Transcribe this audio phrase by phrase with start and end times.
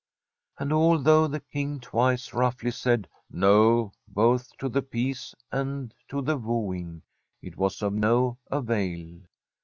[0.57, 6.23] And although the King twice roughly said * No' both to the peace and to
[6.23, 7.03] the wooing,
[7.43, 9.19] it was of no avail.